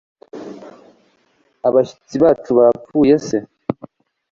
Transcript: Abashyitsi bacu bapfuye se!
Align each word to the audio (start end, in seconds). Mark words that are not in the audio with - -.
Abashyitsi 1.67 2.15
bacu 2.23 2.51
bapfuye 2.59 3.15
se! 3.27 3.37